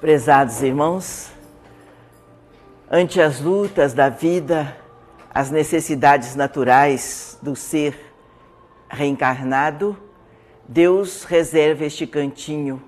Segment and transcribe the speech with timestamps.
[0.00, 1.30] Prezados irmãos,
[2.90, 4.74] ante as lutas da vida,
[5.28, 8.14] as necessidades naturais do ser
[8.88, 9.94] reencarnado,
[10.66, 12.82] Deus reserva este cantinho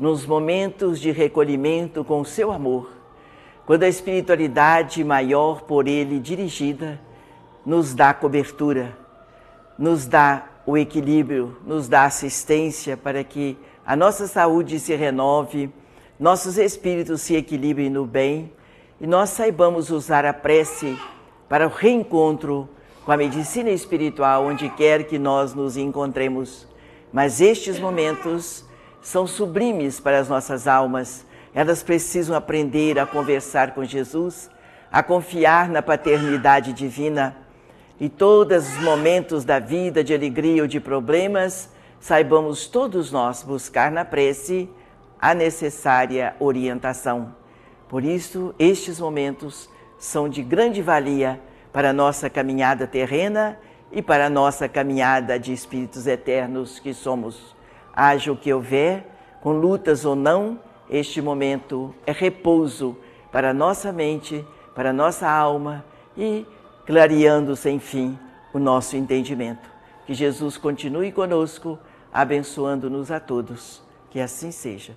[0.00, 2.90] nos momentos de recolhimento com o seu amor,
[3.66, 6.98] quando a espiritualidade maior por ele dirigida
[7.66, 8.96] nos dá cobertura,
[9.78, 15.70] nos dá o equilíbrio, nos dá assistência para que a nossa saúde se renove
[16.18, 18.50] nossos espíritos se equilibrem no bem
[18.98, 20.98] e nós saibamos usar a prece
[21.46, 22.66] para o reencontro
[23.04, 26.66] com a medicina espiritual onde quer que nós nos encontremos.
[27.12, 28.64] Mas estes momentos
[29.02, 31.26] são sublimes para as nossas almas.
[31.54, 34.50] Elas precisam aprender a conversar com Jesus,
[34.90, 37.36] a confiar na paternidade divina.
[38.00, 41.68] E todos os momentos da vida, de alegria ou de problemas,
[42.00, 44.68] saibamos todos nós buscar na prece
[45.20, 47.34] a necessária orientação.
[47.88, 51.40] Por isso, estes momentos são de grande valia
[51.72, 53.58] para a nossa caminhada terrena
[53.92, 57.54] e para a nossa caminhada de espíritos eternos que somos.
[57.94, 59.06] Haja o que houver,
[59.40, 62.96] com lutas ou não, este momento é repouso
[63.32, 65.84] para a nossa mente, para a nossa alma
[66.16, 66.46] e
[66.86, 68.18] clareando sem fim
[68.52, 69.68] o nosso entendimento.
[70.06, 71.78] Que Jesus continue conosco,
[72.12, 73.82] abençoando-nos a todos.
[74.10, 74.96] Que assim seja.